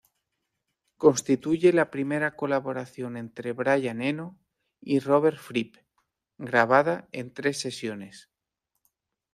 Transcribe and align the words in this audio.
Constituye 0.97 1.71
la 1.73 1.91
primera 1.91 2.35
colaboración 2.35 3.17
entre 3.17 3.51
Brian 3.53 4.01
Eno 4.01 4.35
y 4.79 4.97
Robert 4.99 5.37
Fripp, 5.37 5.75
grabada 6.39 7.07
en 7.11 7.31
tres 7.31 7.59
sesiones. 7.59 8.27